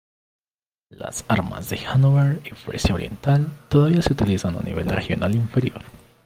Las 0.89 1.25
armas 1.27 1.69
de 1.69 1.77
Hannover 1.77 2.41
y 2.43 2.55
Frisia 2.55 2.95
Oriental 2.95 3.51
todavía 3.69 4.01
se 4.01 4.13
utilizan 4.13 4.57
a 4.57 4.61
nivel 4.61 4.89
regional 4.89 5.35
inferior. 5.35 5.83